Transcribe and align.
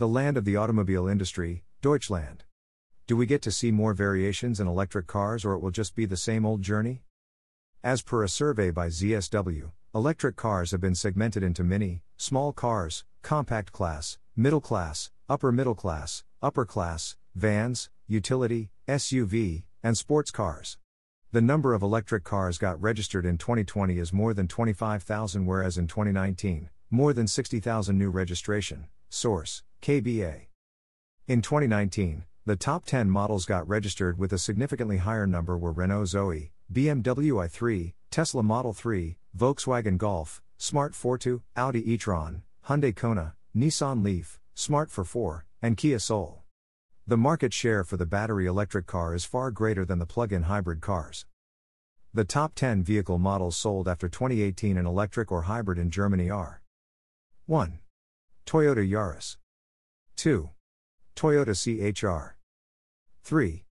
The 0.00 0.08
land 0.08 0.38
of 0.38 0.46
the 0.46 0.56
automobile 0.56 1.06
industry, 1.06 1.62
Deutschland. 1.82 2.44
Do 3.06 3.18
we 3.18 3.26
get 3.26 3.42
to 3.42 3.52
see 3.52 3.70
more 3.70 3.92
variations 3.92 4.58
in 4.58 4.66
electric 4.66 5.06
cars 5.06 5.44
or 5.44 5.52
it 5.52 5.58
will 5.58 5.70
just 5.70 5.94
be 5.94 6.06
the 6.06 6.16
same 6.16 6.46
old 6.46 6.62
journey? 6.62 7.02
As 7.84 8.00
per 8.00 8.24
a 8.24 8.28
survey 8.30 8.70
by 8.70 8.86
ZSW, 8.86 9.72
electric 9.94 10.36
cars 10.36 10.70
have 10.70 10.80
been 10.80 10.94
segmented 10.94 11.42
into 11.42 11.62
mini, 11.62 12.00
small 12.16 12.54
cars, 12.54 13.04
compact 13.20 13.72
class, 13.72 14.16
middle 14.34 14.62
class, 14.62 15.10
upper 15.28 15.52
middle 15.52 15.74
class, 15.74 16.24
upper 16.40 16.64
class, 16.64 17.18
vans, 17.34 17.90
utility, 18.06 18.70
SUV, 18.88 19.64
and 19.82 19.98
sports 19.98 20.30
cars. 20.30 20.78
The 21.30 21.42
number 21.42 21.74
of 21.74 21.82
electric 21.82 22.24
cars 22.24 22.56
got 22.56 22.80
registered 22.80 23.26
in 23.26 23.36
2020 23.36 23.98
is 23.98 24.14
more 24.14 24.32
than 24.32 24.48
25,000, 24.48 25.44
whereas 25.44 25.76
in 25.76 25.86
2019, 25.86 26.70
more 26.90 27.12
than 27.12 27.26
60,000 27.26 27.98
new 27.98 28.08
registration. 28.08 28.86
Source 29.10 29.62
KBA. 29.80 30.42
In 31.26 31.40
2019, 31.40 32.24
the 32.44 32.56
top 32.56 32.84
10 32.84 33.08
models 33.08 33.46
got 33.46 33.66
registered 33.66 34.18
with 34.18 34.32
a 34.32 34.38
significantly 34.38 34.98
higher 34.98 35.26
number 35.26 35.56
were 35.56 35.72
Renault 35.72 36.06
Zoe, 36.06 36.52
BMW 36.70 37.32
i3, 37.32 37.94
Tesla 38.10 38.42
Model 38.42 38.74
3, 38.74 39.16
Volkswagen 39.36 39.96
Golf, 39.96 40.42
Smart 40.58 40.92
Fortwo, 40.92 41.40
Audi 41.56 41.92
e-tron, 41.92 42.42
Hyundai 42.68 42.94
Kona, 42.94 43.34
Nissan 43.56 44.04
Leaf, 44.04 44.38
Smart 44.54 44.90
Forfour, 44.90 45.46
and 45.62 45.78
Kia 45.78 45.98
Soul. 45.98 46.42
The 47.06 47.16
market 47.16 47.54
share 47.54 47.82
for 47.82 47.96
the 47.96 48.04
battery 48.04 48.46
electric 48.46 48.86
car 48.86 49.14
is 49.14 49.24
far 49.24 49.50
greater 49.50 49.86
than 49.86 49.98
the 49.98 50.06
plug 50.06 50.32
in 50.32 50.42
hybrid 50.42 50.82
cars. 50.82 51.24
The 52.12 52.24
top 52.24 52.54
10 52.54 52.82
vehicle 52.82 53.18
models 53.18 53.56
sold 53.56 53.88
after 53.88 54.08
2018 54.08 54.76
in 54.76 54.84
electric 54.84 55.32
or 55.32 55.42
hybrid 55.42 55.78
in 55.78 55.90
Germany 55.90 56.28
are 56.28 56.60
1. 57.46 57.78
Toyota 58.44 58.88
Yaris, 58.88 59.36
2. 60.20 60.50
Toyota 61.16 61.54
CHR, 61.56 62.34
3. 63.24 63.64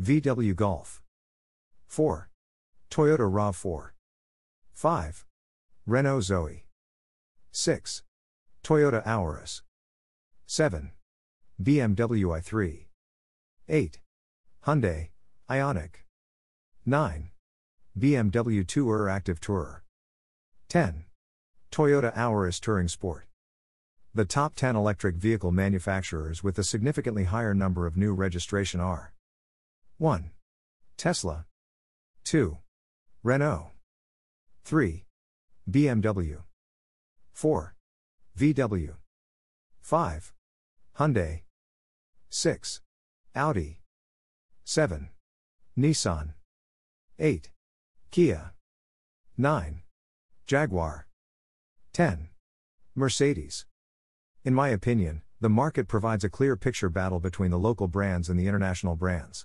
VW 0.00 0.56
Golf, 0.56 1.02
4. 1.88 2.30
Toyota 2.90 3.30
RAV4, 3.30 3.90
5. 4.72 5.26
Renault 5.86 6.20
Zoe, 6.22 6.64
6. 7.52 8.02
Toyota 8.64 9.04
Auris, 9.04 9.60
7. 10.46 10.92
BMW 11.62 12.24
i3. 12.24 12.86
8. 13.68 13.98
Hyundai, 14.66 15.10
Ioniq. 15.50 15.96
9. 16.86 17.30
BMW 17.98 18.66
2 18.66 18.86
Tourer 18.86 19.10
Active 19.10 19.38
Tourer. 19.38 19.80
10. 20.70 21.04
Toyota 21.70 22.16
Auris 22.16 22.58
Touring 22.58 22.88
Sport. 22.88 23.29
The 24.12 24.24
top 24.24 24.56
10 24.56 24.74
electric 24.74 25.14
vehicle 25.14 25.52
manufacturers 25.52 26.42
with 26.42 26.58
a 26.58 26.64
significantly 26.64 27.24
higher 27.24 27.54
number 27.54 27.86
of 27.86 27.96
new 27.96 28.12
registration 28.12 28.80
are 28.80 29.12
1. 29.98 30.32
Tesla. 30.96 31.46
2. 32.24 32.58
Renault. 33.22 33.70
3. 34.64 35.04
BMW. 35.70 36.38
4. 37.32 37.74
VW. 38.36 38.94
5. 39.80 40.32
Hyundai. 40.98 41.42
6. 42.30 42.80
Audi. 43.36 43.80
7. 44.64 45.10
Nissan. 45.78 46.34
8. 47.20 47.50
Kia. 48.10 48.54
9. 49.38 49.82
Jaguar. 50.48 51.06
10. 51.92 52.30
Mercedes. 52.96 53.66
In 54.42 54.54
my 54.54 54.70
opinion, 54.70 55.20
the 55.38 55.50
market 55.50 55.86
provides 55.86 56.24
a 56.24 56.30
clear 56.30 56.56
picture 56.56 56.88
battle 56.88 57.20
between 57.20 57.50
the 57.50 57.58
local 57.58 57.88
brands 57.88 58.30
and 58.30 58.40
the 58.40 58.46
international 58.46 58.96
brands. 58.96 59.44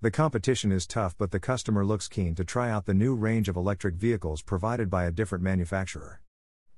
The 0.00 0.10
competition 0.10 0.72
is 0.72 0.88
tough, 0.88 1.14
but 1.16 1.30
the 1.30 1.38
customer 1.38 1.84
looks 1.84 2.08
keen 2.08 2.34
to 2.34 2.44
try 2.44 2.68
out 2.68 2.86
the 2.86 2.94
new 2.94 3.14
range 3.14 3.48
of 3.48 3.54
electric 3.54 3.94
vehicles 3.94 4.42
provided 4.42 4.90
by 4.90 5.04
a 5.04 5.12
different 5.12 5.44
manufacturer. 5.44 6.20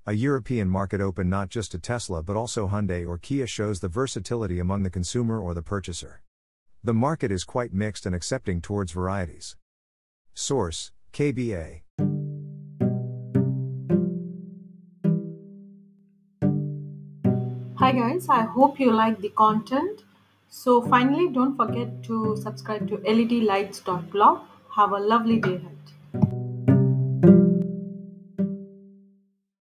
A 0.04 0.12
European 0.12 0.68
market 0.68 1.00
open 1.00 1.30
not 1.30 1.48
just 1.48 1.72
to 1.72 1.78
Tesla 1.78 2.22
but 2.22 2.36
also 2.36 2.68
Hyundai 2.68 3.08
or 3.08 3.16
Kia 3.16 3.46
shows 3.46 3.80
the 3.80 3.88
versatility 3.88 4.58
among 4.58 4.82
the 4.82 4.90
consumer 4.90 5.40
or 5.40 5.54
the 5.54 5.62
purchaser. 5.62 6.20
The 6.84 6.92
market 6.92 7.32
is 7.32 7.44
quite 7.44 7.72
mixed 7.72 8.04
and 8.04 8.14
accepting 8.14 8.60
towards 8.60 8.92
varieties. 8.92 9.56
Source 10.34 10.92
KBA. 11.14 11.85
Hi 17.78 17.92
guys, 17.92 18.26
I 18.30 18.40
hope 18.40 18.80
you 18.80 18.90
like 18.90 19.20
the 19.20 19.28
content. 19.28 20.02
So 20.48 20.80
finally 20.80 21.28
don't 21.28 21.56
forget 21.56 22.02
to 22.04 22.34
subscribe 22.36 22.88
to 22.88 22.96
ledlights.blog. 22.96 24.40
Have 24.74 24.92
a 24.92 24.98
lovely 24.98 25.38
day. 25.40 25.60